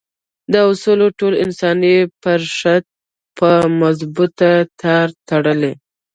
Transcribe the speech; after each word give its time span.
دا 0.53 0.61
اصول 0.71 0.99
ټول 1.19 1.33
انساني 1.43 1.95
پښت 2.23 2.83
په 3.37 3.49
مضبوط 3.81 4.37
تار 4.81 5.07
تړي. 5.27 5.71